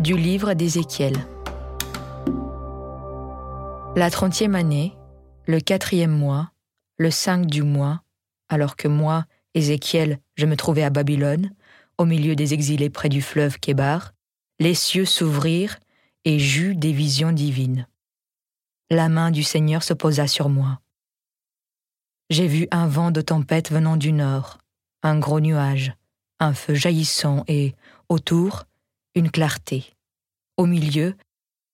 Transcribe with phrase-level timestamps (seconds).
[0.00, 1.12] Du livre d'Ézéchiel.
[3.96, 4.96] La trentième année,
[5.46, 6.52] le quatrième mois,
[6.96, 8.02] le cinq du mois,
[8.48, 11.54] alors que moi, Ézéchiel, je me trouvais à Babylone,
[11.98, 14.12] au milieu des exilés près du fleuve Kébar,
[14.58, 15.78] les cieux s'ouvrirent
[16.24, 17.86] et j'eus des visions divines.
[18.88, 20.80] La main du Seigneur se posa sur moi.
[22.30, 24.56] J'ai vu un vent de tempête venant du nord,
[25.02, 25.92] un gros nuage,
[26.38, 27.74] un feu jaillissant et,
[28.08, 28.64] autour,
[29.14, 29.92] une clarté.
[30.56, 31.16] Au milieu,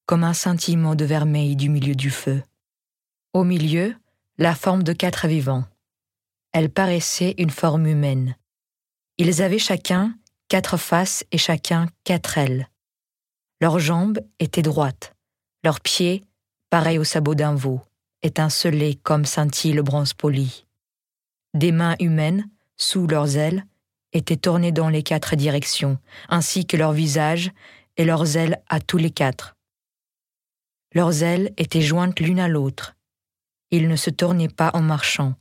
[0.06, 2.42] comme un scintillement de vermeil du milieu du feu.
[3.32, 3.94] Au milieu,
[4.38, 5.64] la forme de quatre vivants.
[6.52, 8.36] Elle paraissait une forme humaine.
[9.18, 10.14] Ils avaient chacun
[10.48, 12.68] quatre faces et chacun quatre ailes.
[13.60, 15.14] Leurs jambes étaient droites,
[15.64, 16.24] leurs pieds,
[16.70, 17.80] pareils au sabot d'un veau,
[18.22, 20.66] étincelés comme scintille le bronze poli.
[21.54, 23.64] Des mains humaines, sous leurs ailes,
[24.16, 27.50] étaient tournées dans les quatre directions, ainsi que leurs visages
[27.96, 29.56] et leurs ailes à tous les quatre.
[30.92, 32.96] Leurs ailes étaient jointes l'une à l'autre.
[33.70, 35.34] Ils ne se tournaient pas en marchant.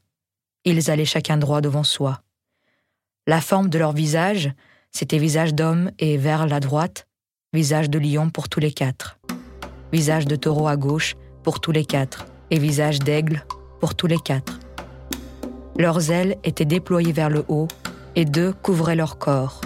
[0.65, 2.21] Ils allaient chacun droit devant soi.
[3.27, 4.51] La forme de leur visage,
[4.91, 7.07] c'était visage d'homme et vers la droite,
[7.53, 9.17] visage de lion pour tous les quatre,
[9.91, 13.45] visage de taureau à gauche pour tous les quatre, et visage d'aigle
[13.79, 14.59] pour tous les quatre.
[15.77, 17.67] Leurs ailes étaient déployées vers le haut,
[18.15, 19.61] et deux couvraient leur corps.